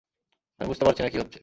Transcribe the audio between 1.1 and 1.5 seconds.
কি হচ্ছে!